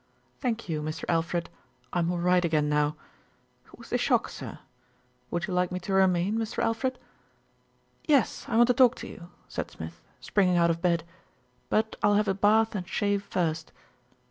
"Thank 0.39 0.67
you, 0.67 0.81
Mr. 0.81 1.03
Alfred, 1.07 1.47
I'm 1.93 2.11
all 2.11 2.17
right 2.17 2.43
again 2.43 2.67
now. 2.67 2.95
It 3.67 3.77
was 3.77 3.91
the 3.91 3.99
shock, 3.99 4.29
sir. 4.29 4.57
Would 5.29 5.45
you 5.45 5.53
like 5.53 5.71
me 5.71 5.79
to 5.81 5.93
remain, 5.93 6.39
Mr. 6.39 6.63
Alfred?" 6.63 6.97
"Yes, 8.07 8.45
I 8.47 8.57
want 8.57 8.65
to 8.69 8.73
talk 8.73 8.95
to 8.95 9.07
you," 9.07 9.29
said 9.47 9.69
Smith, 9.69 10.01
springing 10.19 10.57
out 10.57 10.71
of 10.71 10.81
bed; 10.81 11.03
"but 11.69 11.97
I'll 12.01 12.15
have 12.15 12.27
a 12.27 12.33
bath 12.33 12.73
and 12.73 12.87
shave 12.87 13.21
first. 13.25 13.71